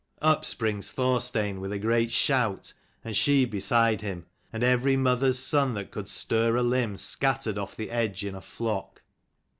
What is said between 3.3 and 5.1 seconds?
beside him; and every